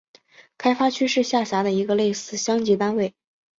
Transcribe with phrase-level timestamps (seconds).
[0.57, 3.13] 开发区是下辖的一个类似乡级单位。